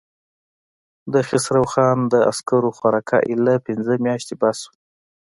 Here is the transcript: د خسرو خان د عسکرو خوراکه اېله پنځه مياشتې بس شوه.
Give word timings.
د 1.13 1.15
خسرو 1.27 1.63
خان 1.71 1.97
د 2.11 2.13
عسکرو 2.31 2.69
خوراکه 2.77 3.17
اېله 3.29 3.55
پنځه 3.67 3.93
مياشتې 4.05 4.35
بس 4.41 4.57
شوه. 4.63 4.73